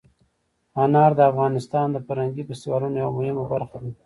انار 0.83 1.11
د 1.15 1.21
افغانستان 1.31 1.87
د 1.91 1.97
فرهنګي 2.07 2.43
فستیوالونو 2.49 2.97
یوه 3.03 3.13
مهمه 3.17 3.43
برخه 3.51 3.77
ده. 3.83 3.91